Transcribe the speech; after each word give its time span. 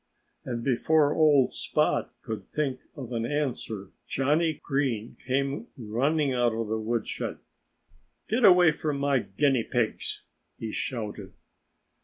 And 0.43 0.63
before 0.63 1.13
old 1.13 1.53
Spot 1.53 2.11
could 2.23 2.47
think 2.47 2.79
of 2.95 3.11
an 3.11 3.23
answer, 3.23 3.91
Johnnie 4.07 4.59
Green 4.63 5.15
came 5.23 5.67
running 5.77 6.33
out 6.33 6.55
of 6.55 6.69
the 6.69 6.79
woodshed. 6.79 7.37
"Get 8.27 8.43
away 8.43 8.71
from 8.71 8.97
my 8.97 9.19
guinea 9.19 9.61
pigs!" 9.63 10.23
he 10.57 10.71
shouted. 10.71 11.33